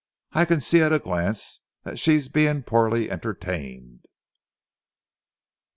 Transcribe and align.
I 0.31 0.45
can 0.45 0.59
see 0.61 0.81
at 0.81 0.91
a 0.91 0.97
glance 0.97 1.61
that 1.83 1.99
she's 1.99 2.27
being 2.27 2.63
poorly 2.63 3.11
entertained." 3.11 4.05